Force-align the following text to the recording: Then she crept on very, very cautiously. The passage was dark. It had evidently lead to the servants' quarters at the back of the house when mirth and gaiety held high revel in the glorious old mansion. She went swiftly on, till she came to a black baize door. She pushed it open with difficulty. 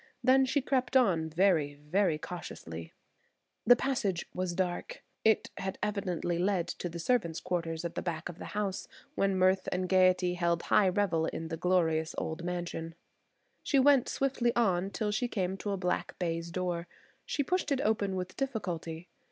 Then 0.23 0.47
she 0.47 0.61
crept 0.63 0.97
on 0.97 1.29
very, 1.29 1.75
very 1.75 2.17
cautiously. 2.17 2.91
The 3.67 3.75
passage 3.75 4.25
was 4.33 4.55
dark. 4.55 5.03
It 5.23 5.51
had 5.57 5.77
evidently 5.83 6.39
lead 6.39 6.67
to 6.79 6.89
the 6.89 6.97
servants' 6.97 7.39
quarters 7.39 7.85
at 7.85 7.93
the 7.93 8.01
back 8.01 8.27
of 8.27 8.39
the 8.39 8.55
house 8.57 8.87
when 9.13 9.37
mirth 9.37 9.69
and 9.71 9.87
gaiety 9.87 10.33
held 10.33 10.63
high 10.63 10.89
revel 10.89 11.27
in 11.27 11.49
the 11.49 11.55
glorious 11.55 12.15
old 12.17 12.43
mansion. 12.43 12.95
She 13.61 13.77
went 13.77 14.09
swiftly 14.09 14.55
on, 14.55 14.89
till 14.89 15.11
she 15.11 15.27
came 15.27 15.55
to 15.57 15.69
a 15.69 15.77
black 15.77 16.17
baize 16.17 16.49
door. 16.49 16.87
She 17.23 17.43
pushed 17.43 17.71
it 17.71 17.81
open 17.81 18.15
with 18.15 18.35
difficulty. 18.35 19.07